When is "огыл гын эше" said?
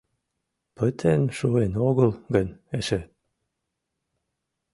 1.87-2.99